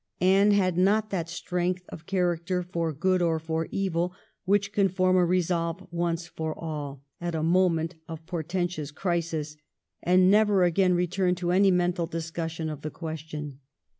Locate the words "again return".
10.63-11.35